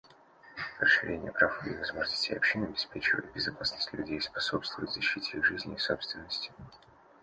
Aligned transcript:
Расширение 0.79 1.31
прав 1.31 1.63
и 1.67 1.75
возможностей 1.75 2.33
общин 2.33 2.63
обеспечивает 2.63 3.31
безопасность 3.33 3.93
людей, 3.93 4.19
способствует 4.19 4.89
защите 4.89 5.37
их 5.37 5.45
жизни 5.45 5.75
и 5.75 5.77
собственности. 5.77 6.51